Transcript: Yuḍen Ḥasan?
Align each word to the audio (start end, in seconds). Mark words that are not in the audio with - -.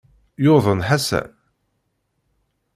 Yuḍen 0.43 0.79
Ḥasan? 0.89 1.29